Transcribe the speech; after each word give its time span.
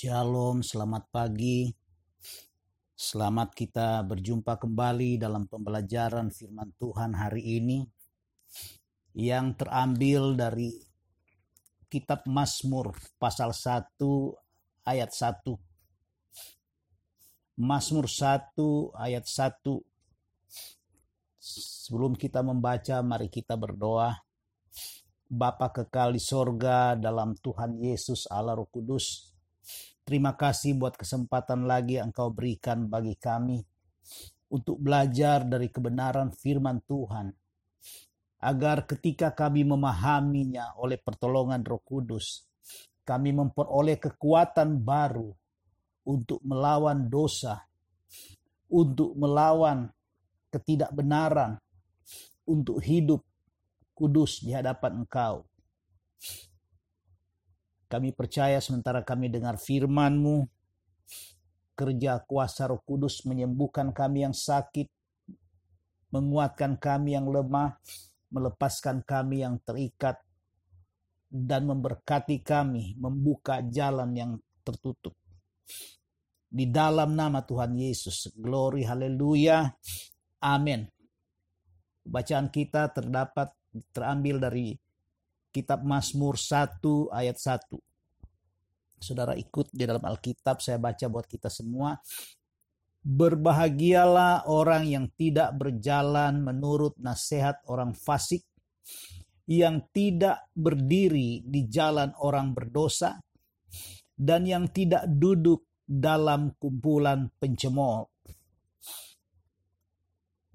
Shalom, 0.00 0.64
selamat 0.64 1.12
pagi. 1.12 1.68
Selamat 2.96 3.52
kita 3.52 4.00
berjumpa 4.00 4.56
kembali 4.56 5.20
dalam 5.20 5.44
pembelajaran 5.44 6.32
firman 6.32 6.72
Tuhan 6.80 7.12
hari 7.12 7.60
ini 7.60 7.84
yang 9.12 9.52
terambil 9.60 10.40
dari 10.40 10.72
kitab 11.92 12.24
Mazmur 12.24 12.96
pasal 13.20 13.52
1 13.52 14.00
ayat 14.88 15.12
1. 15.12 17.60
Mazmur 17.60 18.08
1 18.08 18.56
ayat 18.96 19.28
1. 19.28 19.84
Sebelum 21.36 22.16
kita 22.16 22.40
membaca, 22.40 23.04
mari 23.04 23.28
kita 23.28 23.52
berdoa. 23.52 24.16
Bapa 25.28 25.68
kekal 25.68 26.16
di 26.16 26.24
sorga 26.24 26.96
dalam 26.96 27.36
Tuhan 27.36 27.76
Yesus 27.84 28.24
Allah 28.32 28.56
Roh 28.56 28.64
Kudus. 28.64 29.29
Terima 30.10 30.34
kasih 30.34 30.74
buat 30.74 30.98
kesempatan 30.98 31.70
lagi 31.70 32.02
yang 32.02 32.10
Engkau 32.10 32.34
berikan 32.34 32.90
bagi 32.90 33.14
kami 33.14 33.62
untuk 34.50 34.82
belajar 34.82 35.46
dari 35.46 35.70
kebenaran 35.70 36.34
firman 36.34 36.82
Tuhan. 36.82 37.30
Agar 38.42 38.90
ketika 38.90 39.30
kami 39.30 39.62
memahaminya 39.62 40.74
oleh 40.82 40.98
pertolongan 40.98 41.62
Roh 41.62 41.78
Kudus, 41.86 42.42
kami 43.06 43.30
memperoleh 43.30 44.02
kekuatan 44.02 44.82
baru 44.82 45.30
untuk 46.02 46.42
melawan 46.42 47.06
dosa, 47.06 47.62
untuk 48.66 49.14
melawan 49.14 49.94
ketidakbenaran, 50.50 51.54
untuk 52.50 52.82
hidup 52.82 53.22
kudus 53.94 54.42
di 54.42 54.58
hadapan 54.58 55.06
Engkau. 55.06 55.46
Kami 57.90 58.14
percaya 58.14 58.62
sementara 58.62 59.02
kami 59.02 59.26
dengar 59.26 59.58
firman-Mu, 59.58 60.46
kerja 61.74 62.22
kuasa 62.22 62.70
roh 62.70 62.78
kudus 62.86 63.26
menyembuhkan 63.26 63.90
kami 63.90 64.22
yang 64.22 64.36
sakit, 64.36 64.86
menguatkan 66.14 66.78
kami 66.78 67.18
yang 67.18 67.26
lemah, 67.26 67.82
melepaskan 68.30 69.02
kami 69.02 69.42
yang 69.42 69.58
terikat, 69.66 70.22
dan 71.26 71.66
memberkati 71.66 72.46
kami 72.46 72.94
membuka 72.94 73.58
jalan 73.66 74.14
yang 74.14 74.32
tertutup. 74.62 75.18
Di 76.46 76.70
dalam 76.70 77.14
nama 77.18 77.42
Tuhan 77.42 77.74
Yesus, 77.74 78.30
glory 78.38 78.86
haleluya, 78.86 79.66
amin. 80.42 80.86
Bacaan 82.06 82.50
kita 82.54 82.90
terdapat 82.90 83.50
terambil 83.94 84.42
dari 84.42 84.74
kitab 85.50 85.82
Mazmur 85.82 86.38
1 86.38 86.80
ayat 87.10 87.36
1. 87.38 87.78
Saudara 89.00 89.34
ikut 89.34 89.72
di 89.74 89.84
dalam 89.84 90.02
Alkitab, 90.04 90.60
saya 90.62 90.78
baca 90.78 91.06
buat 91.10 91.26
kita 91.26 91.48
semua. 91.48 91.98
Berbahagialah 93.00 94.44
orang 94.46 94.84
yang 94.84 95.08
tidak 95.16 95.56
berjalan 95.56 96.44
menurut 96.44 97.00
nasihat 97.00 97.64
orang 97.66 97.96
fasik, 97.96 98.44
yang 99.48 99.88
tidak 99.90 100.46
berdiri 100.52 101.40
di 101.42 101.64
jalan 101.64 102.12
orang 102.20 102.52
berdosa, 102.52 103.18
dan 104.14 104.44
yang 104.44 104.68
tidak 104.68 105.08
duduk 105.08 105.64
dalam 105.88 106.52
kumpulan 106.60 107.32
pencemooh. 107.40 108.04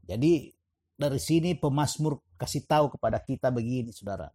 Jadi 0.06 0.54
dari 0.96 1.18
sini 1.20 1.58
pemazmur 1.58 2.38
kasih 2.38 2.64
tahu 2.70 2.94
kepada 2.94 3.18
kita 3.26 3.50
begini 3.50 3.90
saudara. 3.90 4.30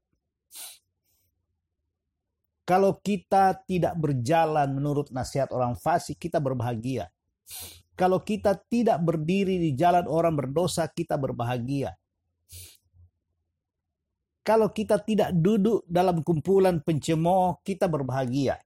Kalau 2.70 3.02
kita 3.02 3.58
tidak 3.66 3.98
berjalan 3.98 4.70
menurut 4.70 5.10
nasihat 5.10 5.50
orang 5.50 5.74
fasik, 5.74 6.22
kita 6.22 6.38
berbahagia. 6.38 7.10
Kalau 7.98 8.22
kita 8.22 8.54
tidak 8.70 9.02
berdiri 9.02 9.58
di 9.58 9.74
jalan 9.74 10.06
orang 10.06 10.38
berdosa, 10.38 10.86
kita 10.86 11.18
berbahagia. 11.18 11.98
Kalau 14.46 14.72
kita 14.72 15.02
tidak 15.02 15.34
duduk 15.36 15.82
dalam 15.84 16.22
kumpulan 16.24 16.78
pencemooh, 16.80 17.58
kita 17.60 17.90
berbahagia. 17.90 18.56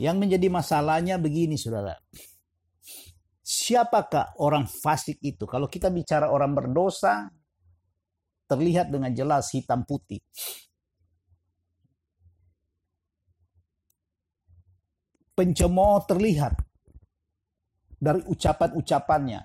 Yang 0.00 0.16
menjadi 0.16 0.46
masalahnya 0.48 1.20
begini, 1.20 1.60
saudara. 1.60 1.98
Siapakah 3.42 4.38
orang 4.38 4.64
fasik 4.64 5.18
itu? 5.20 5.44
Kalau 5.44 5.66
kita 5.66 5.90
bicara 5.90 6.30
orang 6.30 6.54
berdosa, 6.54 7.28
terlihat 8.50 8.90
dengan 8.90 9.14
jelas 9.14 9.54
hitam 9.54 9.86
putih. 9.86 10.18
pencemooh 15.40 16.04
terlihat 16.04 16.52
dari 17.96 18.20
ucapan-ucapannya. 18.28 19.40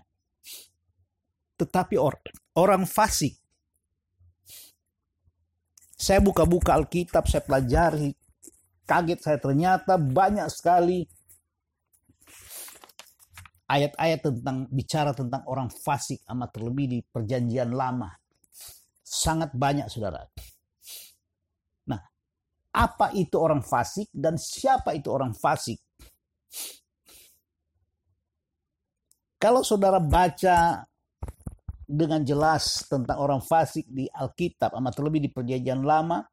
Tetapi 1.56 1.96
or, 1.96 2.20
orang 2.60 2.84
fasik, 2.84 3.40
saya 5.96 6.20
buka-buka 6.20 6.76
Alkitab, 6.76 7.32
saya 7.32 7.40
pelajari, 7.48 8.12
kaget 8.84 9.20
saya 9.24 9.40
ternyata 9.40 9.96
banyak 9.96 10.52
sekali 10.52 11.08
ayat-ayat 13.72 14.20
tentang 14.20 14.68
bicara 14.68 15.16
tentang 15.16 15.48
orang 15.48 15.72
fasik 15.72 16.20
amat 16.28 16.60
terlebih 16.60 16.92
di 16.92 17.00
perjanjian 17.08 17.72
lama. 17.72 18.12
Sangat 19.16 19.56
banyak 19.56 19.88
saudara. 19.88 20.28
Nah, 21.88 22.03
apa 22.76 23.16
itu 23.16 23.40
orang 23.40 23.64
fasik 23.64 24.12
dan 24.12 24.36
siapa 24.36 24.92
itu 24.92 25.08
orang 25.08 25.31
fasik? 25.31 25.80
Kalau 29.40 29.64
saudara 29.64 30.04
baca 30.04 30.84
dengan 31.86 32.25
jelas 32.28 32.84
tentang 32.92 33.22
orang 33.24 33.40
fasik 33.40 33.88
di 33.88 34.09
Alkitab, 34.12 34.75
amat 34.75 34.92
terlebih 35.00 35.22
di 35.24 35.30
perjanjian 35.31 35.86
lama, 35.86 36.28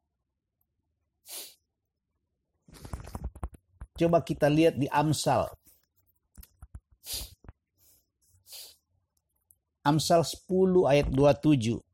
coba 3.95 4.19
kita 4.25 4.51
lihat 4.51 4.75
di 4.75 4.91
Amsal. 4.91 5.47
Amsal 9.87 10.23
10 10.27 10.89
ayat 10.89 11.07
27. 11.11 11.92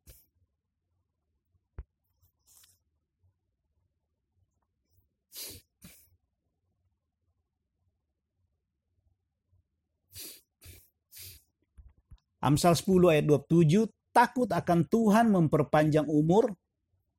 Amsal 12.39 12.75
10 12.75 13.11
ayat 13.11 13.25
27, 13.27 13.87
takut 14.15 14.47
akan 14.47 14.87
Tuhan 14.87 15.27
memperpanjang 15.27 16.07
umur, 16.07 16.55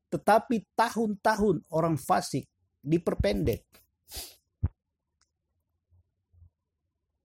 tetapi 0.09 0.65
tahun-tahun 0.73 1.69
orang 1.69 2.01
fasik 2.01 2.49
diperpendek. 2.81 3.63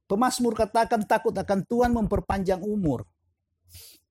Pemasmur 0.06 0.54
katakan 0.54 1.02
takut 1.10 1.34
akan 1.34 1.66
Tuhan 1.66 1.92
memperpanjang 1.98 2.62
umur. 2.62 3.10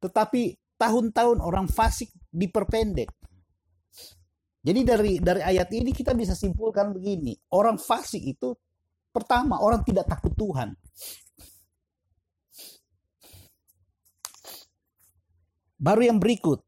Tetapi 0.02 0.58
tahun-tahun 0.74 1.38
orang 1.38 1.70
fasik 1.70 2.10
diperpendek. 2.34 3.08
Jadi 4.64 4.80
dari 4.80 5.12
dari 5.20 5.44
ayat 5.44 5.68
ini 5.76 5.92
kita 5.92 6.16
bisa 6.16 6.32
simpulkan 6.32 6.90
begini, 6.96 7.36
orang 7.52 7.76
fasik 7.76 8.24
itu 8.24 8.56
pertama 9.12 9.60
orang 9.60 9.84
tidak 9.84 10.08
takut 10.08 10.32
Tuhan. 10.34 10.72
Baru 15.84 16.00
yang 16.00 16.16
berikut, 16.16 16.64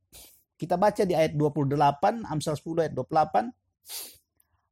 kita 0.60 0.77
baca 0.77 1.00
di 1.09 1.16
ayat 1.16 1.32
28, 1.32 2.28
Amsal 2.28 2.60
10 2.60 2.84
ayat 2.84 2.93
28. 2.93 3.49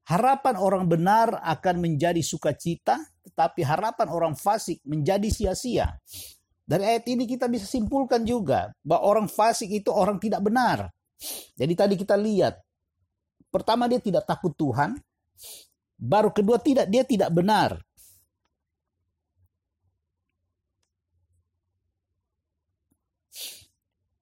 Harapan 0.04 0.54
orang 0.60 0.84
benar 0.84 1.40
akan 1.40 1.80
menjadi 1.80 2.20
sukacita, 2.20 3.00
tetapi 3.24 3.64
harapan 3.64 4.04
orang 4.12 4.36
fasik 4.36 4.84
menjadi 4.84 5.32
sia-sia. 5.32 5.96
Dari 6.60 6.84
ayat 6.84 7.08
ini 7.08 7.24
kita 7.24 7.48
bisa 7.48 7.64
simpulkan 7.64 8.20
juga 8.28 8.68
bahwa 8.84 9.16
orang 9.16 9.26
fasik 9.32 9.72
itu 9.72 9.88
orang 9.88 10.20
tidak 10.20 10.44
benar. 10.44 10.92
Jadi 11.56 11.72
tadi 11.72 11.94
kita 11.96 12.12
lihat, 12.12 12.60
pertama 13.48 13.88
dia 13.88 13.96
tidak 13.96 14.28
takut 14.28 14.52
Tuhan, 14.60 14.92
baru 15.96 16.28
kedua 16.36 16.60
tidak 16.60 16.92
dia 16.92 17.00
tidak 17.00 17.32
benar. 17.32 17.80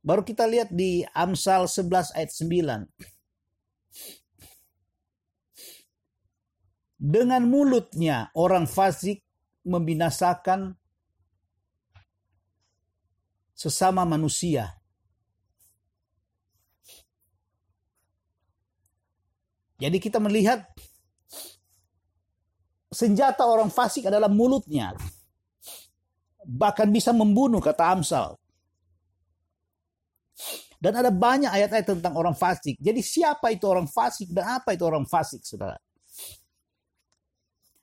Baru 0.02 0.26
kita 0.26 0.50
lihat 0.50 0.74
di 0.74 1.06
Amsal 1.14 1.70
11 1.70 2.10
ayat 2.18 2.34
9. 2.34 2.90
Dengan 6.98 7.46
mulutnya 7.46 8.34
orang 8.34 8.66
fasik 8.66 9.22
membinasakan 9.62 10.74
sesama 13.54 14.02
manusia. 14.02 14.74
Jadi 19.78 19.98
kita 20.02 20.18
melihat 20.18 20.66
senjata 22.90 23.46
orang 23.46 23.70
fasik 23.70 24.10
adalah 24.10 24.30
mulutnya. 24.30 24.94
Bahkan 26.42 26.90
bisa 26.90 27.14
membunuh, 27.14 27.62
kata 27.62 27.86
Amsal. 27.86 28.41
Dan 30.82 30.98
ada 30.98 31.14
banyak 31.14 31.46
ayat-ayat 31.46 31.94
tentang 31.94 32.18
orang 32.18 32.34
fasik. 32.34 32.74
Jadi 32.82 32.98
siapa 33.06 33.54
itu 33.54 33.70
orang 33.70 33.86
fasik 33.86 34.34
dan 34.34 34.58
apa 34.58 34.74
itu 34.74 34.82
orang 34.82 35.06
fasik, 35.06 35.46
saudara? 35.46 35.78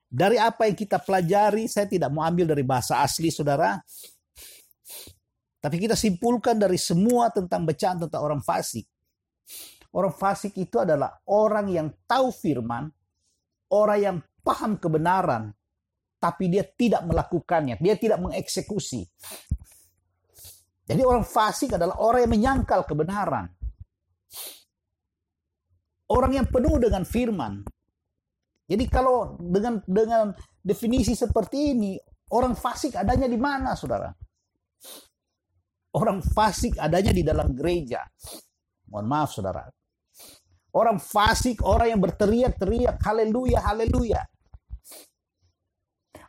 Dari 0.09 0.35
apa 0.35 0.67
yang 0.67 0.75
kita 0.75 0.99
pelajari, 0.99 1.71
saya 1.71 1.87
tidak 1.87 2.11
mau 2.11 2.27
ambil 2.27 2.51
dari 2.51 2.67
bahasa 2.67 2.99
asli, 2.99 3.31
saudara. 3.31 3.79
Tapi 5.63 5.75
kita 5.79 5.95
simpulkan 5.95 6.59
dari 6.59 6.75
semua 6.75 7.31
tentang 7.31 7.63
bacaan 7.63 8.03
tentang 8.03 8.19
orang 8.19 8.41
fasik. 8.43 8.83
Orang 9.95 10.11
fasik 10.11 10.59
itu 10.59 10.83
adalah 10.83 11.23
orang 11.31 11.71
yang 11.71 11.87
tahu 12.03 12.35
firman, 12.35 12.91
orang 13.71 13.99
yang 14.03 14.17
paham 14.43 14.75
kebenaran, 14.75 15.55
tapi 16.19 16.51
dia 16.51 16.67
tidak 16.67 17.07
melakukannya, 17.07 17.79
dia 17.79 17.95
tidak 17.95 18.19
mengeksekusi. 18.19 19.07
Jadi 20.89 21.05
orang 21.05 21.21
fasik 21.21 21.77
adalah 21.77 22.01
orang 22.01 22.25
yang 22.25 22.33
menyangkal 22.33 22.81
kebenaran. 22.81 23.45
Orang 26.09 26.33
yang 26.33 26.49
penuh 26.49 26.81
dengan 26.81 27.05
firman. 27.05 27.61
Jadi 28.65 28.85
kalau 28.89 29.37
dengan 29.37 29.85
dengan 29.85 30.33
definisi 30.65 31.13
seperti 31.13 31.77
ini, 31.77 31.93
orang 32.33 32.57
fasik 32.57 32.97
adanya 32.97 33.29
di 33.29 33.37
mana, 33.37 33.77
Saudara? 33.77 34.09
Orang 35.93 36.25
fasik 36.25 36.81
adanya 36.81 37.13
di 37.13 37.21
dalam 37.21 37.53
gereja. 37.53 38.01
Mohon 38.89 39.07
maaf, 39.09 39.29
Saudara. 39.29 39.61
Orang 40.73 41.01
fasik, 41.01 41.61
orang 41.65 41.97
yang 41.97 42.01
berteriak-teriak, 42.01 43.01
haleluya, 43.01 43.61
haleluya. 43.61 44.21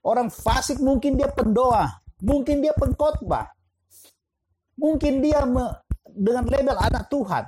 Orang 0.00 0.32
fasik 0.32 0.80
mungkin 0.80 1.20
dia 1.20 1.28
pendoa, 1.28 2.00
mungkin 2.24 2.64
dia 2.64 2.72
pengkhotbah, 2.72 3.52
Mungkin 4.81 5.21
dia 5.21 5.44
me, 5.44 5.77
dengan 6.09 6.49
label 6.49 6.77
anak 6.81 7.05
Tuhan. 7.12 7.44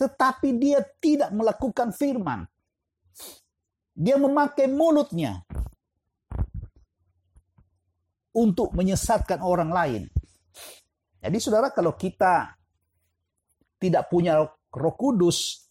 Tetapi 0.00 0.48
dia 0.56 0.80
tidak 1.00 1.28
melakukan 1.36 1.92
firman. 1.92 2.48
Dia 3.96 4.16
memakai 4.16 4.68
mulutnya 4.68 5.44
untuk 8.36 8.72
menyesatkan 8.76 9.40
orang 9.40 9.72
lain. 9.72 10.02
Jadi 11.20 11.36
saudara 11.40 11.72
kalau 11.72 11.96
kita 11.96 12.52
tidak 13.80 14.08
punya 14.12 14.44
roh 14.72 14.96
kudus, 14.96 15.64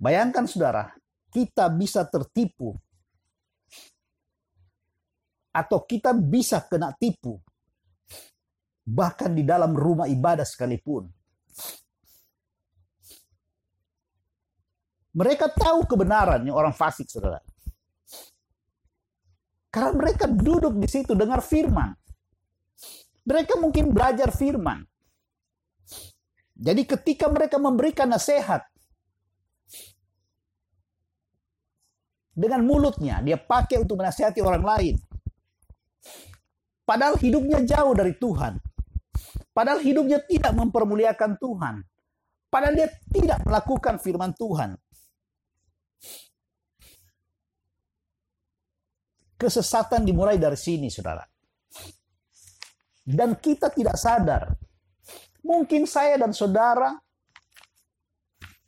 bayangkan 0.00 0.48
saudara, 0.48 0.96
kita 1.28 1.68
bisa 1.68 2.08
tertipu 2.08 2.72
atau 5.50 5.82
kita 5.82 6.14
bisa 6.14 6.62
kena 6.66 6.94
tipu. 6.94 7.38
Bahkan 8.86 9.30
di 9.34 9.42
dalam 9.46 9.74
rumah 9.74 10.06
ibadah 10.10 10.46
sekalipun. 10.46 11.06
Mereka 15.10 15.50
tahu 15.50 15.90
kebenarannya 15.90 16.54
orang 16.54 16.70
fasik, 16.70 17.10
saudara. 17.10 17.42
Karena 19.70 19.94
mereka 19.94 20.26
duduk 20.26 20.74
di 20.78 20.86
situ 20.90 21.14
dengar 21.14 21.42
firman. 21.42 21.94
Mereka 23.26 23.58
mungkin 23.58 23.94
belajar 23.94 24.34
firman. 24.34 24.82
Jadi 26.60 26.82
ketika 26.84 27.30
mereka 27.30 27.56
memberikan 27.62 28.10
nasihat, 28.10 28.66
dengan 32.34 32.62
mulutnya 32.64 33.20
dia 33.20 33.36
pakai 33.38 33.82
untuk 33.82 33.98
menasihati 34.00 34.40
orang 34.42 34.64
lain. 34.64 34.94
Padahal 36.84 37.14
hidupnya 37.22 37.62
jauh 37.62 37.94
dari 37.94 38.18
Tuhan. 38.18 38.58
Padahal 39.54 39.78
hidupnya 39.82 40.18
tidak 40.26 40.52
mempermuliakan 40.54 41.38
Tuhan. 41.38 41.74
Padahal 42.50 42.74
dia 42.74 42.88
tidak 43.14 43.38
melakukan 43.46 44.02
firman 44.02 44.34
Tuhan. 44.34 44.74
Kesesatan 49.38 50.02
dimulai 50.02 50.36
dari 50.36 50.58
sini, 50.58 50.90
saudara. 50.90 51.22
Dan 53.00 53.38
kita 53.38 53.70
tidak 53.70 53.96
sadar. 53.96 54.50
Mungkin 55.40 55.88
saya 55.88 56.20
dan 56.20 56.36
saudara 56.36 56.92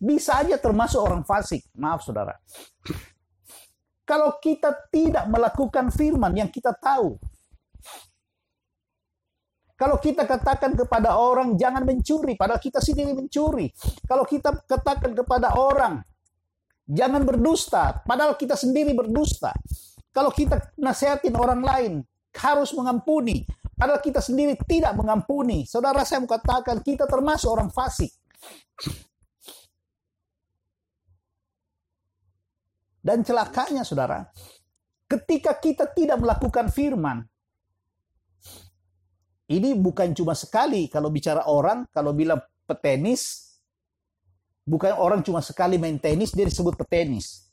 bisa 0.03 0.43
aja 0.43 0.59
termasuk 0.59 0.99
orang 0.99 1.23
fasik. 1.23 1.63
Maaf, 1.79 2.03
saudara. 2.03 2.35
Kalau 4.13 4.37
kita 4.37 4.93
tidak 4.93 5.25
melakukan 5.25 5.89
firman 5.89 6.37
yang 6.37 6.53
kita 6.53 6.77
tahu, 6.77 7.17
kalau 9.73 9.97
kita 9.97 10.29
katakan 10.29 10.77
kepada 10.77 11.17
orang 11.17 11.57
jangan 11.57 11.81
mencuri, 11.81 12.37
padahal 12.37 12.61
kita 12.61 12.85
sendiri 12.85 13.17
mencuri. 13.17 13.73
Kalau 14.05 14.29
kita 14.29 14.69
katakan 14.69 15.17
kepada 15.17 15.57
orang 15.57 16.05
jangan 16.85 17.25
berdusta, 17.25 18.05
padahal 18.05 18.37
kita 18.37 18.53
sendiri 18.53 18.93
berdusta. 18.93 19.57
Kalau 20.13 20.29
kita 20.29 20.61
nasihatin 20.77 21.33
orang 21.33 21.65
lain 21.65 21.93
harus 22.37 22.77
mengampuni, 22.77 23.49
padahal 23.81 24.05
kita 24.05 24.21
sendiri 24.21 24.61
tidak 24.69 24.93
mengampuni. 24.93 25.65
Saudara 25.65 26.05
saya 26.05 26.21
mau 26.21 26.29
katakan 26.29 26.85
kita 26.85 27.09
termasuk 27.09 27.49
orang 27.49 27.73
fasik. 27.73 28.13
Dan 33.03 33.27
celakanya 33.27 33.83
saudara, 33.83 34.23
ketika 35.11 35.59
kita 35.59 35.91
tidak 35.91 36.23
melakukan 36.23 36.71
firman, 36.71 37.27
ini 39.51 39.75
bukan 39.75 40.15
cuma 40.15 40.39
sekali 40.39 40.87
kalau 40.87 41.11
bicara 41.11 41.51
orang, 41.51 41.85
kalau 41.91 42.15
bilang 42.15 42.39
petenis, 42.63 43.53
bukan 44.63 44.95
orang 44.95 45.21
cuma 45.27 45.43
sekali 45.43 45.83
main 45.83 45.99
tenis 45.99 46.31
dia 46.31 46.47
disebut 46.47 46.79
petenis. 46.79 47.51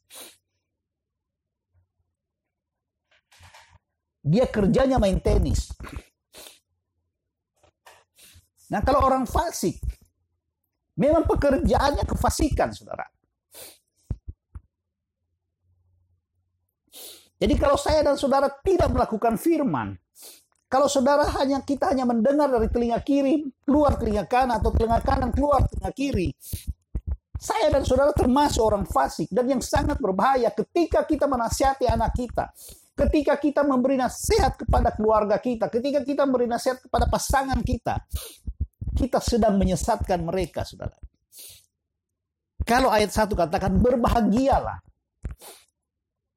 Dia 4.21 4.45
kerjanya 4.45 5.01
main 5.01 5.17
tenis. 5.17 5.73
Nah 8.69 8.85
kalau 8.85 9.01
orang 9.01 9.25
fasik, 9.25 9.81
memang 10.93 11.25
pekerjaannya 11.25 12.05
kefasikan, 12.05 12.69
saudara. 12.69 13.09
Jadi 17.39 17.55
kalau 17.55 17.79
saya 17.79 18.03
dan 18.03 18.19
saudara 18.19 18.51
tidak 18.51 18.91
melakukan 18.91 19.39
firman, 19.39 19.95
kalau 20.67 20.91
saudara 20.91 21.23
hanya 21.39 21.63
kita 21.63 21.95
hanya 21.95 22.03
mendengar 22.03 22.51
dari 22.51 22.67
telinga 22.67 22.99
kiri 22.99 23.47
keluar 23.63 23.95
telinga 23.95 24.27
kanan 24.27 24.59
atau 24.59 24.75
telinga 24.75 24.99
kanan 24.99 25.31
keluar 25.31 25.63
telinga 25.71 25.91
kiri, 25.95 26.29
saya 27.39 27.71
dan 27.71 27.87
saudara 27.87 28.11
termasuk 28.11 28.59
orang 28.59 28.83
fasik 28.83 29.31
dan 29.31 29.47
yang 29.47 29.63
sangat 29.63 29.95
berbahaya 30.03 30.51
ketika 30.51 31.07
kita 31.07 31.31
menasihati 31.31 31.87
anak 31.87 32.11
kita, 32.11 32.51
ketika 32.99 33.39
kita 33.39 33.63
memberi 33.63 33.95
nasihat 33.95 34.59
kepada 34.59 34.91
keluarga 34.91 35.39
kita, 35.39 35.71
ketika 35.71 36.03
kita 36.03 36.27
memberi 36.27 36.51
nasihat 36.51 36.83
kepada 36.83 37.07
pasangan 37.07 37.63
kita, 37.63 38.03
kita 38.99 39.23
sedang 39.23 39.55
menyesatkan 39.55 40.19
mereka, 40.19 40.67
saudara. 40.67 40.99
Kalau 42.67 42.91
ayat 42.91 43.15
satu 43.15 43.39
katakan 43.39 43.79
berbahagialah 43.79 44.88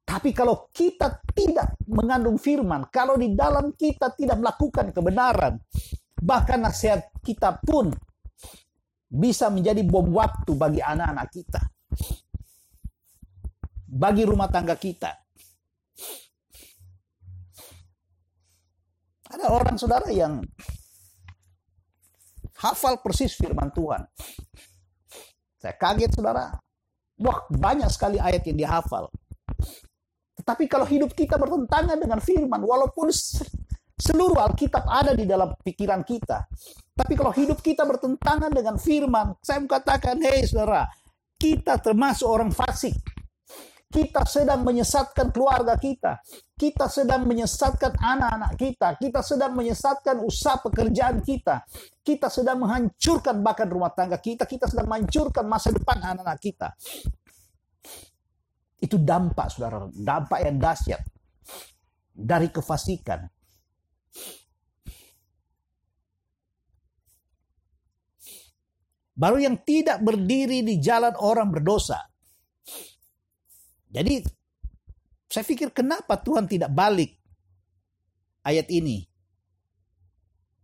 tapi 0.03 0.35
kalau 0.35 0.67
kita 0.75 1.23
tidak 1.31 1.79
mengandung 1.87 2.35
firman, 2.35 2.91
kalau 2.91 3.15
di 3.15 3.31
dalam 3.31 3.71
kita 3.71 4.11
tidak 4.11 4.35
melakukan 4.35 4.91
kebenaran, 4.91 5.55
bahkan 6.19 6.59
nasihat 6.59 7.07
kita 7.23 7.55
pun 7.63 7.91
bisa 9.07 9.47
menjadi 9.47 9.79
bom 9.87 10.11
waktu 10.11 10.51
bagi 10.59 10.81
anak-anak 10.83 11.27
kita. 11.31 11.61
Bagi 13.93 14.23
rumah 14.25 14.49
tangga 14.49 14.75
kita. 14.75 15.13
Ada 19.33 19.49
orang 19.49 19.77
saudara 19.77 20.09
yang 20.09 20.41
hafal 22.57 22.99
persis 23.01 23.37
firman 23.37 23.69
Tuhan. 23.69 24.03
Saya 25.61 25.73
kaget 25.79 26.11
saudara. 26.11 26.57
Wah 27.21 27.45
banyak 27.49 27.87
sekali 27.93 28.17
ayat 28.17 28.43
yang 28.49 28.57
dihafal. 28.57 29.07
Tetapi 30.43 30.67
kalau 30.67 30.83
hidup 30.83 31.15
kita 31.15 31.39
bertentangan 31.39 31.95
dengan 31.95 32.19
firman, 32.19 32.59
walaupun 32.59 33.07
seluruh 33.95 34.43
Alkitab 34.43 34.83
ada 34.83 35.15
di 35.15 35.23
dalam 35.23 35.55
pikiran 35.55 36.03
kita. 36.03 36.43
Tapi 36.91 37.13
kalau 37.15 37.31
hidup 37.31 37.63
kita 37.63 37.87
bertentangan 37.87 38.51
dengan 38.51 38.75
firman, 38.75 39.39
saya 39.39 39.63
mengatakan, 39.63 40.19
hei 40.19 40.43
saudara, 40.43 40.83
kita 41.39 41.79
termasuk 41.79 42.27
orang 42.27 42.51
fasik. 42.51 42.91
Kita 43.87 44.27
sedang 44.27 44.67
menyesatkan 44.67 45.31
keluarga 45.31 45.79
kita. 45.79 46.19
Kita 46.59 46.91
sedang 46.91 47.23
menyesatkan 47.23 47.95
anak-anak 47.95 48.51
kita. 48.59 48.87
Kita 48.99 49.21
sedang 49.23 49.53
menyesatkan 49.55 50.17
usaha 50.19 50.59
pekerjaan 50.59 51.23
kita. 51.23 51.63
Kita 52.03 52.27
sedang 52.27 52.65
menghancurkan 52.65 53.39
bahkan 53.39 53.69
rumah 53.69 53.93
tangga 53.93 54.17
kita. 54.19 54.49
Kita 54.49 54.65
sedang 54.65 54.89
menghancurkan 54.89 55.45
masa 55.45 55.69
depan 55.71 56.01
anak-anak 56.01 56.39
kita. 56.41 56.73
Itu 58.83 58.99
dampak, 58.99 59.47
saudara. 59.47 59.87
Dampak 59.95 60.43
yang 60.43 60.59
dahsyat 60.59 60.99
dari 62.11 62.51
kefasikan. 62.51 63.23
Baru 69.15 69.39
yang 69.39 69.55
tidak 69.63 70.03
berdiri 70.03 70.65
di 70.67 70.83
jalan 70.83 71.15
orang 71.15 71.47
berdosa. 71.47 72.01
Jadi 73.93 74.19
saya 75.29 75.45
pikir 75.47 75.71
kenapa 75.71 76.19
Tuhan 76.19 76.49
tidak 76.49 76.73
balik 76.73 77.13
ayat 78.43 78.67
ini. 78.67 79.05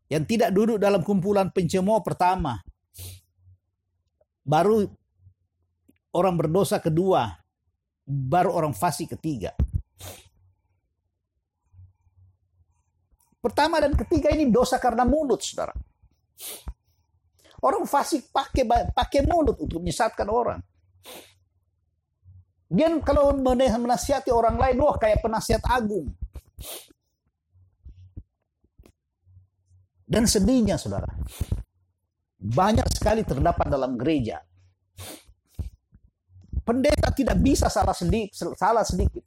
Yang 0.10 0.24
tidak 0.26 0.50
duduk 0.52 0.82
dalam 0.82 1.06
kumpulan 1.06 1.54
pencemooh 1.54 2.02
pertama. 2.02 2.58
Baru 4.42 4.90
orang 6.12 6.36
berdosa 6.36 6.82
kedua. 6.82 7.39
Baru 8.10 8.58
orang 8.58 8.74
fasik 8.74 9.14
ketiga. 9.14 9.54
Pertama 13.40 13.78
dan 13.78 13.94
ketiga 13.94 14.34
ini 14.34 14.50
dosa 14.50 14.82
karena 14.82 15.06
mulut, 15.06 15.40
saudara. 15.46 15.72
Orang 17.62 17.86
fasik 17.86 18.34
pakai 18.34 18.66
pakai 18.92 19.22
mulut 19.30 19.62
untuk 19.62 19.78
menyesatkan 19.78 20.28
orang. 20.28 20.60
Dia 22.70 22.90
kalau 23.06 23.34
menasihati 23.38 24.34
orang 24.34 24.58
lain, 24.58 24.78
wah 24.82 24.98
kayak 24.98 25.22
penasihat 25.22 25.62
agung. 25.70 26.10
Dan 30.10 30.26
sedihnya 30.26 30.82
saudara, 30.82 31.06
banyak 32.42 32.90
sekali 32.90 33.22
terdapat 33.22 33.70
dalam 33.70 33.94
gereja. 33.94 34.42
Pendeta 36.70 37.10
tidak 37.10 37.42
bisa 37.42 37.66
salah 37.66 37.98
sedikit, 37.98 38.54
salah 38.54 38.86
sedikit. 38.86 39.26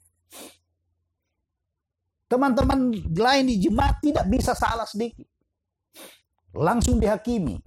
Teman-teman 2.30 2.94
lain 3.10 3.50
di 3.50 3.58
jemaat 3.66 3.98
tidak 3.98 4.30
bisa 4.30 4.54
salah 4.54 4.86
sedikit. 4.86 5.26
Langsung 6.54 7.02
dihakimi. 7.02 7.58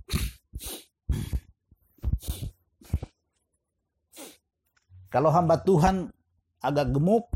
Kalau 5.12 5.28
hamba 5.36 5.60
Tuhan 5.60 6.08
agak 6.64 6.96
gemuk, 6.96 7.28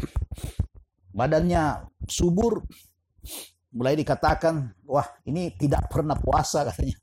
badannya 1.11 1.91
subur, 2.07 2.63
mulai 3.75 3.99
dikatakan, 3.99 4.79
wah 4.87 5.11
ini 5.27 5.51
tidak 5.59 5.91
pernah 5.91 6.15
puasa 6.15 6.63
katanya. 6.71 6.95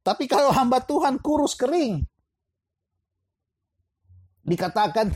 Tapi 0.00 0.24
kalau 0.24 0.56
hamba 0.56 0.80
Tuhan 0.80 1.20
kurus 1.20 1.52
kering, 1.52 2.00
dikatakan 4.50 5.14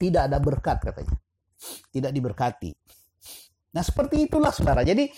tidak 0.00 0.22
ada 0.32 0.38
berkat 0.40 0.80
katanya. 0.80 1.16
Tidak 1.92 2.12
diberkati. 2.12 2.70
Nah 3.76 3.84
seperti 3.84 4.24
itulah 4.28 4.52
saudara. 4.52 4.80
Jadi 4.80 5.08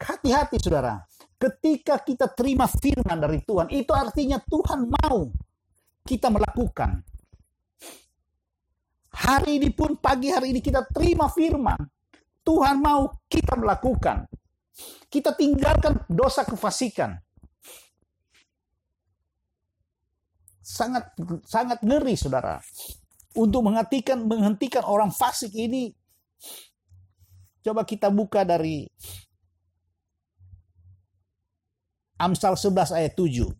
hati-hati 0.00 0.56
saudara. 0.60 1.00
Ketika 1.36 2.00
kita 2.00 2.32
terima 2.32 2.64
firman 2.64 3.20
dari 3.20 3.44
Tuhan, 3.44 3.68
itu 3.68 3.92
artinya 3.92 4.40
Tuhan 4.40 4.88
mau 4.88 5.28
kita 6.04 6.32
melakukan. 6.32 7.04
Hari 9.14 9.60
ini 9.60 9.68
pun 9.72 10.00
pagi 10.00 10.32
hari 10.32 10.56
ini 10.56 10.60
kita 10.64 10.88
terima 10.88 11.28
firman. 11.28 11.76
Tuhan 12.44 12.76
mau 12.80 13.08
kita 13.28 13.56
melakukan. 13.56 14.28
Kita 15.08 15.32
tinggalkan 15.32 16.04
dosa 16.08 16.44
kefasikan. 16.44 17.16
Sangat 20.64 21.12
sangat 21.44 21.84
ngeri 21.84 22.16
saudara. 22.16 22.56
Untuk 23.36 23.68
menghentikan 23.68 24.24
menghentikan 24.24 24.80
orang 24.88 25.12
fasik 25.12 25.52
ini 25.52 25.92
coba 27.60 27.84
kita 27.84 28.08
buka 28.08 28.48
dari 28.48 28.88
Amsal 32.16 32.56
11 32.56 32.96
ayat 32.96 33.12
7. 33.12 33.52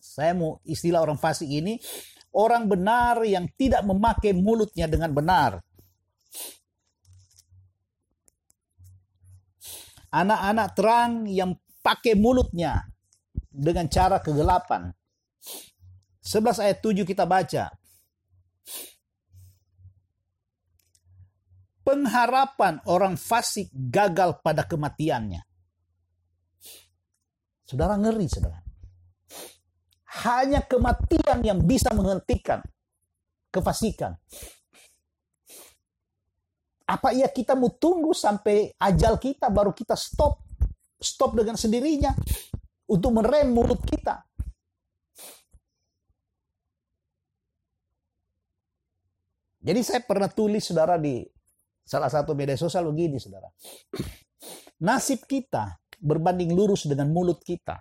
Saya 0.00 0.32
mau 0.32 0.62
istilah 0.64 1.04
orang 1.04 1.20
fasik 1.20 1.50
ini, 1.50 1.76
orang 2.32 2.64
benar 2.64 3.20
yang 3.28 3.44
tidak 3.60 3.84
memakai 3.84 4.32
mulutnya 4.32 4.88
dengan 4.88 5.12
benar. 5.12 5.60
Anak-anak 10.08 10.68
terang 10.72 11.28
yang 11.28 11.52
pakai 11.84 12.16
mulutnya 12.16 12.80
dengan 13.58 13.90
cara 13.90 14.22
kegelapan. 14.22 14.94
11 16.22 16.62
ayat 16.62 16.78
7 16.78 17.02
kita 17.02 17.26
baca. 17.26 17.74
pengharapan 21.88 22.84
orang 22.84 23.16
fasik 23.16 23.72
gagal 23.72 24.44
pada 24.44 24.68
kematiannya. 24.68 25.40
Saudara 27.64 27.96
ngeri, 27.96 28.28
saudara. 28.28 28.60
Hanya 30.28 30.60
kematian 30.68 31.40
yang 31.40 31.64
bisa 31.64 31.88
menghentikan 31.96 32.60
kefasikan. 33.48 34.12
Apa 36.84 37.16
iya 37.16 37.28
kita 37.32 37.56
mau 37.56 37.72
tunggu 37.72 38.12
sampai 38.12 38.76
ajal 38.76 39.16
kita 39.16 39.48
baru 39.48 39.72
kita 39.72 39.96
stop? 39.96 40.44
Stop 41.00 41.40
dengan 41.40 41.56
sendirinya 41.56 42.12
untuk 42.88 43.10
merem 43.20 43.52
mulut 43.52 43.80
kita. 43.84 44.24
Jadi 49.58 49.80
saya 49.84 50.00
pernah 50.00 50.32
tulis 50.32 50.64
saudara 50.64 50.96
di 50.96 51.20
Salah 51.88 52.12
satu 52.12 52.36
media 52.36 52.52
sosial 52.52 52.84
begini, 52.92 53.16
saudara. 53.16 53.48
Nasib 54.84 55.24
kita 55.24 55.80
berbanding 55.96 56.52
lurus 56.52 56.84
dengan 56.84 57.08
mulut 57.08 57.40
kita. 57.40 57.80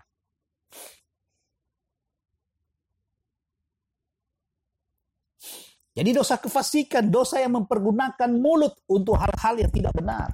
Jadi 5.91 6.09
dosa 6.15 6.39
kefasikan, 6.39 7.11
dosa 7.11 7.43
yang 7.43 7.59
mempergunakan 7.59 8.31
mulut 8.31 8.79
untuk 8.87 9.19
hal-hal 9.19 9.59
yang 9.59 9.71
tidak 9.75 9.91
benar. 9.91 10.31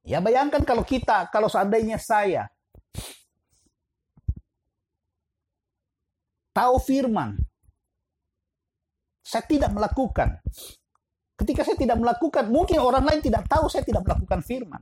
Ya 0.00 0.24
bayangkan 0.24 0.64
kalau 0.64 0.88
kita, 0.88 1.28
kalau 1.28 1.52
seandainya 1.52 2.00
saya 2.00 2.48
tahu 6.52 6.76
firman, 6.78 7.36
saya 9.24 9.44
tidak 9.48 9.72
melakukan, 9.72 10.40
Ketika 11.42 11.66
saya 11.66 11.74
tidak 11.74 11.98
melakukan, 11.98 12.46
mungkin 12.54 12.78
orang 12.78 13.02
lain 13.02 13.18
tidak 13.18 13.50
tahu 13.50 13.66
saya 13.66 13.82
tidak 13.82 14.06
melakukan 14.06 14.46
firman. 14.46 14.78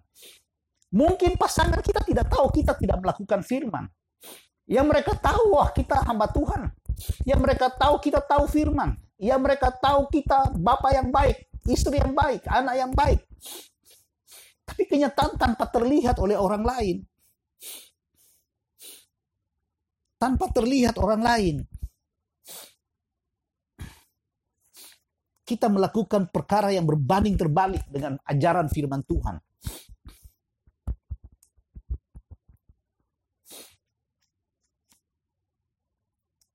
Mungkin 0.93 1.41
pasangan 1.41 1.81
kita 1.81 2.05
tidak 2.05 2.29
tahu 2.29 2.53
kita 2.53 2.77
tidak 2.77 3.01
melakukan 3.01 3.41
firman. 3.41 3.89
Yang 4.69 4.87
mereka 4.93 5.13
tahu, 5.17 5.57
wah 5.57 5.73
kita 5.73 6.05
hamba 6.05 6.29
Tuhan. 6.29 6.69
Yang 7.25 7.41
mereka 7.41 7.67
tahu 7.73 7.97
kita 8.03 8.21
tahu 8.21 8.45
firman. 8.45 8.93
Yang 9.17 9.41
mereka 9.41 9.73
tahu 9.73 10.11
kita 10.13 10.53
bapak 10.59 10.93
yang 10.93 11.09
baik, 11.09 11.49
istri 11.65 11.97
yang 11.97 12.13
baik, 12.13 12.45
anak 12.45 12.75
yang 12.77 12.93
baik. 12.93 13.25
Tapi 14.69 14.83
kenyataan 14.85 15.41
tanpa 15.41 15.65
terlihat 15.65 16.21
oleh 16.21 16.37
orang 16.37 16.61
lain. 16.61 17.09
Tanpa 20.21 20.53
terlihat 20.53 21.01
orang 21.01 21.25
lain. 21.25 21.57
kita 25.51 25.67
melakukan 25.67 26.31
perkara 26.31 26.71
yang 26.71 26.87
berbanding 26.87 27.35
terbalik 27.35 27.83
dengan 27.91 28.15
ajaran 28.23 28.71
firman 28.71 29.03
Tuhan. 29.03 29.43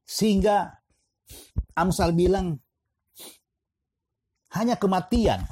Sehingga 0.07 0.72
Amsal 1.75 2.15
bilang 2.15 2.55
hanya 4.55 4.79
kematian, 4.79 5.43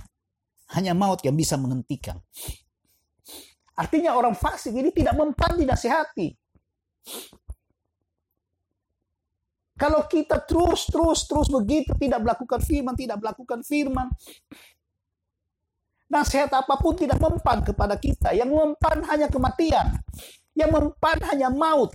hanya 0.72 0.96
maut 0.96 1.20
yang 1.28 1.36
bisa 1.36 1.60
menghentikan. 1.60 2.16
Artinya 3.76 4.16
orang 4.16 4.40
fasik 4.40 4.72
ini 4.72 4.96
tidak 4.96 5.20
mempan 5.20 5.60
dinasihati. 5.60 6.32
Kalau 9.84 10.08
kita 10.08 10.40
terus, 10.48 10.88
terus, 10.88 11.28
terus 11.28 11.52
begitu, 11.52 11.92
tidak 12.00 12.24
melakukan 12.24 12.64
firman, 12.64 12.96
tidak 12.96 13.20
melakukan 13.20 13.60
firman, 13.68 14.08
nasihat 16.08 16.48
apa 16.56 16.80
pun 16.80 16.96
tidak 16.96 17.20
mempan 17.20 17.60
kepada 17.68 18.00
kita. 18.00 18.32
Yang 18.32 18.56
mempan 18.56 19.04
hanya 19.12 19.28
kematian. 19.28 20.00
Yang 20.56 20.72
mempan 20.72 21.20
hanya 21.28 21.52
maut. 21.52 21.92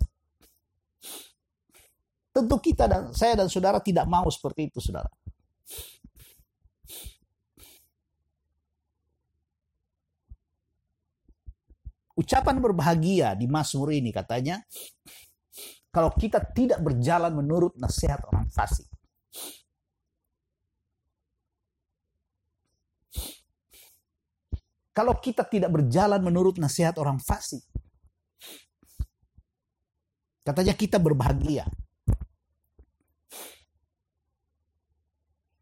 Tentu 2.29 2.61
kita 2.61 2.85
dan 2.85 3.09
saya 3.17 3.41
dan 3.41 3.49
saudara 3.49 3.81
tidak 3.81 4.05
mau 4.05 4.29
seperti 4.29 4.69
itu, 4.69 4.85
saudara. 4.85 5.09
ucapan 12.19 12.59
berbahagia 12.59 13.39
di 13.39 13.47
Mazmur 13.47 13.95
ini 13.95 14.11
katanya, 14.11 14.59
kalau 15.99 16.15
kita 16.15 16.39
tidak 16.55 16.79
berjalan 16.79 17.35
menurut 17.35 17.75
nasihat 17.75 18.23
orang 18.31 18.47
fasik. 18.55 18.87
Kalau 24.95 25.19
kita 25.19 25.43
tidak 25.43 25.75
berjalan 25.75 26.23
menurut 26.23 26.55
nasihat 26.63 26.95
orang 27.03 27.19
fasik, 27.19 27.67
katanya 30.47 30.79
kita 30.79 31.03
berbahagia. 31.03 31.67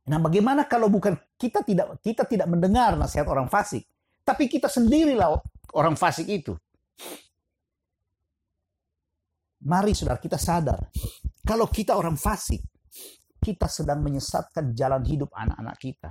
Nah, 0.04 0.20
bagaimana 0.20 0.68
kalau 0.68 0.92
bukan 0.92 1.16
kita 1.40 1.64
tidak 1.64 1.96
kita 2.04 2.28
tidak 2.28 2.44
mendengar 2.52 2.92
nasihat 2.92 3.24
orang 3.24 3.48
fasik, 3.48 3.88
tapi 4.20 4.52
kita 4.52 4.68
sendirilah 4.68 5.32
orang 5.72 5.96
fasik 5.96 6.28
itu. 6.28 6.52
Mari 9.66 9.92
saudara 9.98 10.22
kita 10.22 10.38
sadar, 10.38 10.78
kalau 11.42 11.66
kita 11.66 11.98
orang 11.98 12.14
fasik, 12.14 12.62
kita 13.46 13.70
sedang 13.70 14.02
menyesatkan 14.02 14.74
jalan 14.74 15.06
hidup 15.06 15.30
anak-anak 15.30 15.76
kita. 15.78 16.10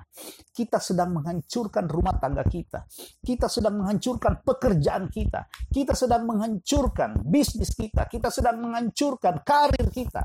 Kita 0.55 0.79
sedang 0.79 1.19
menghancurkan 1.19 1.83
rumah 1.83 2.15
tangga 2.15 2.47
kita. 2.47 2.87
Kita 3.19 3.51
sedang 3.51 3.83
menghancurkan 3.83 4.39
pekerjaan 4.39 5.11
kita. 5.11 5.51
Kita 5.67 5.91
sedang 5.91 6.23
menghancurkan 6.23 7.27
bisnis 7.27 7.75
kita. 7.75 8.07
Kita 8.07 8.31
sedang 8.31 8.63
menghancurkan 8.63 9.43
karir 9.43 9.87
kita. 9.91 10.23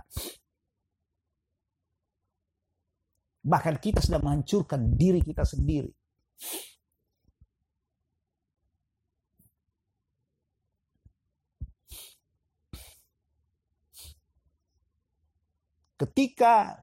Bahkan 3.43 3.75
kita 3.83 3.99
sedang 3.99 4.31
menghancurkan 4.31 4.95
diri 4.95 5.19
kita 5.25 5.43
sendiri. 5.43 5.91
Ketika 16.01 16.81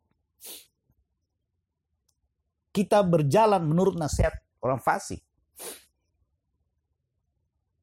kita 2.78 3.02
berjalan 3.02 3.66
menurut 3.66 3.98
nasihat 3.98 4.38
orang 4.62 4.78
fasik. 4.78 5.18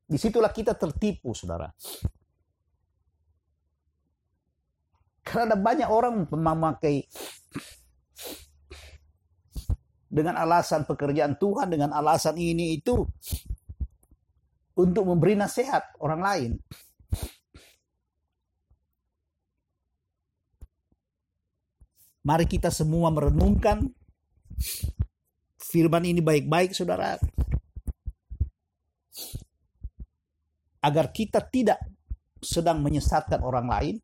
Di 0.07 0.14
situlah 0.14 0.55
kita 0.55 0.79
tertipu, 0.79 1.35
saudara. 1.35 1.75
Karena 5.26 5.50
ada 5.50 5.59
banyak 5.59 5.88
orang 5.91 6.31
memakai 6.31 7.11
dengan 10.07 10.38
alasan 10.38 10.87
pekerjaan 10.87 11.35
Tuhan, 11.35 11.75
dengan 11.75 11.91
alasan 11.91 12.38
ini 12.38 12.79
itu 12.79 13.03
untuk 14.79 15.03
memberi 15.11 15.35
nasihat 15.35 15.99
orang 15.99 16.21
lain. 16.23 16.53
Mari 22.25 22.49
kita 22.49 22.73
semua 22.73 23.12
merenungkan 23.12 23.85
Firman 25.75 26.07
ini 26.07 26.23
baik-baik 26.23 26.71
saudara. 26.71 27.19
Agar 30.78 31.11
kita 31.11 31.43
tidak 31.43 31.83
sedang 32.38 32.78
menyesatkan 32.78 33.43
orang 33.43 33.66
lain. 33.66 33.97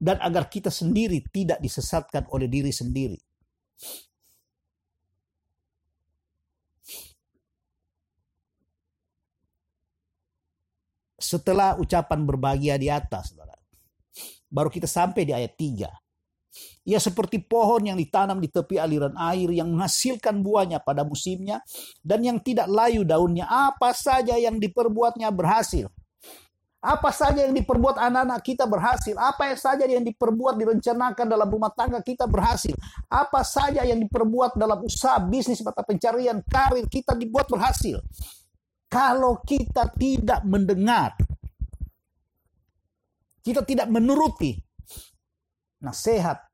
Dan 0.00 0.20
agar 0.20 0.48
kita 0.48 0.68
sendiri 0.72 1.24
tidak 1.28 1.60
disesatkan 1.60 2.28
oleh 2.32 2.48
diri 2.48 2.72
sendiri. 2.72 3.20
Setelah 11.20 11.76
ucapan 11.80 12.24
berbahagia 12.24 12.80
di 12.80 12.88
atas, 12.88 13.32
saudara, 13.32 13.56
baru 14.48 14.72
kita 14.72 14.88
sampai 14.88 15.28
di 15.28 15.32
ayat 15.36 15.52
3. 15.52 16.09
Ia 16.90 16.98
seperti 16.98 17.38
pohon 17.38 17.86
yang 17.86 17.94
ditanam 17.94 18.42
di 18.42 18.50
tepi 18.50 18.74
aliran 18.74 19.14
air 19.14 19.46
yang 19.54 19.70
menghasilkan 19.70 20.42
buahnya 20.42 20.82
pada 20.82 21.06
musimnya 21.06 21.62
dan 22.02 22.26
yang 22.26 22.42
tidak 22.42 22.66
layu 22.66 23.06
daunnya. 23.06 23.46
Apa 23.46 23.94
saja 23.94 24.34
yang 24.34 24.58
diperbuatnya 24.58 25.30
berhasil. 25.30 25.86
Apa 26.82 27.14
saja 27.14 27.46
yang 27.46 27.54
diperbuat 27.54 27.94
anak-anak 27.94 28.42
kita 28.42 28.66
berhasil. 28.66 29.14
Apa 29.14 29.54
saja 29.54 29.86
yang 29.86 30.02
diperbuat 30.02 30.58
direncanakan 30.58 31.30
dalam 31.30 31.46
rumah 31.46 31.70
tangga 31.70 32.02
kita 32.02 32.26
berhasil. 32.26 32.74
Apa 33.06 33.46
saja 33.46 33.86
yang 33.86 34.02
diperbuat 34.02 34.58
dalam 34.58 34.82
usaha 34.82 35.22
bisnis 35.22 35.62
mata 35.62 35.86
pencarian 35.86 36.42
karir 36.42 36.90
kita 36.90 37.14
dibuat 37.14 37.46
berhasil. 37.46 38.02
Kalau 38.90 39.38
kita 39.46 39.94
tidak 39.94 40.42
mendengar, 40.42 41.14
kita 43.46 43.62
tidak 43.62 43.86
menuruti 43.86 44.58
nasihat 45.78 46.49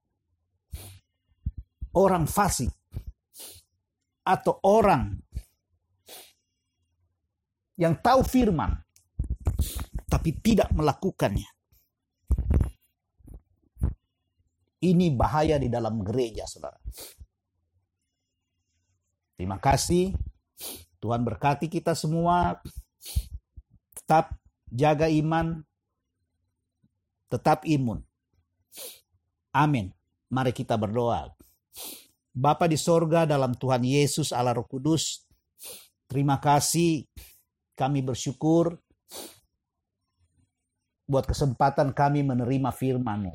orang 1.97 2.29
fasik 2.29 2.71
atau 4.23 4.61
orang 4.63 5.17
yang 7.81 7.97
tahu 8.01 8.21
firman 8.25 8.73
tapi 10.07 10.37
tidak 10.39 10.71
melakukannya. 10.73 11.49
Ini 14.77 15.09
bahaya 15.17 15.57
di 15.57 15.73
dalam 15.73 16.05
gereja, 16.05 16.45
saudara. 16.45 16.79
Terima 19.35 19.57
kasih. 19.59 20.15
Tuhan 21.01 21.25
berkati 21.25 21.67
kita 21.67 21.97
semua. 21.97 22.61
Tetap 23.97 24.37
jaga 24.69 25.09
iman. 25.11 25.65
Tetap 27.27 27.67
imun. 27.67 28.05
Amin. 29.51 29.91
Mari 30.29 30.53
kita 30.53 30.77
berdoa. 30.77 31.33
Bapa 32.37 32.69
di 32.69 32.77
sorga 32.77 33.25
dalam 33.25 33.57
Tuhan 33.57 33.81
Yesus 33.81 34.29
Allah 34.29 34.61
Roh 34.61 34.69
Kudus, 34.69 35.25
terima 36.05 36.37
kasih 36.37 37.09
kami 37.73 38.05
bersyukur 38.05 38.77
buat 41.07 41.25
kesempatan 41.25 41.97
kami 41.97 42.27
menerima 42.27 42.75
firman-Mu. 42.75 43.33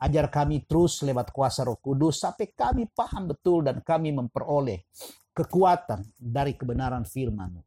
Ajar 0.00 0.32
kami 0.32 0.64
terus 0.64 1.00
lewat 1.00 1.32
kuasa 1.32 1.64
Roh 1.64 1.80
Kudus 1.80 2.20
sampai 2.20 2.52
kami 2.52 2.88
paham 2.92 3.32
betul 3.32 3.64
dan 3.64 3.80
kami 3.80 4.12
memperoleh 4.12 4.84
kekuatan 5.32 6.04
dari 6.16 6.56
kebenaran 6.56 7.08
firman-Mu. 7.08 7.62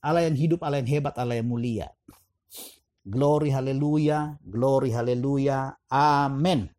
Allah 0.00 0.24
yang 0.24 0.36
hidup, 0.36 0.60
Allah 0.64 0.80
yang 0.80 0.90
hebat, 0.90 1.14
Allah 1.18 1.36
yang 1.36 1.48
mulia. 1.48 1.88
Glory 3.04 3.50
haleluya, 3.50 4.38
glory 4.46 4.90
haleluya. 4.92 5.76
Amin. 5.90 6.70